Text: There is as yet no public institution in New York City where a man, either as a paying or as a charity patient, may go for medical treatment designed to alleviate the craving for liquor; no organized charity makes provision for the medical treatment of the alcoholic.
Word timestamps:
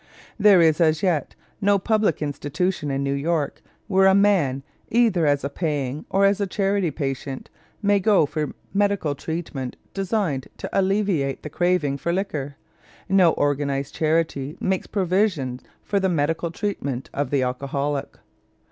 There 0.39 0.61
is 0.63 0.81
as 0.81 1.03
yet 1.03 1.35
no 1.61 1.77
public 1.77 2.23
institution 2.23 2.89
in 2.89 3.03
New 3.03 3.13
York 3.13 3.57
City 3.57 3.69
where 3.85 4.07
a 4.07 4.15
man, 4.15 4.63
either 4.89 5.27
as 5.27 5.43
a 5.43 5.47
paying 5.47 6.05
or 6.09 6.25
as 6.25 6.41
a 6.41 6.47
charity 6.47 6.89
patient, 6.89 7.51
may 7.83 7.99
go 7.99 8.25
for 8.25 8.55
medical 8.73 9.13
treatment 9.13 9.75
designed 9.93 10.47
to 10.57 10.67
alleviate 10.73 11.43
the 11.43 11.51
craving 11.51 11.99
for 11.99 12.11
liquor; 12.11 12.55
no 13.09 13.33
organized 13.33 13.93
charity 13.93 14.57
makes 14.59 14.87
provision 14.87 15.59
for 15.83 15.99
the 15.99 16.09
medical 16.09 16.49
treatment 16.49 17.11
of 17.13 17.29
the 17.29 17.43
alcoholic. 17.43 18.17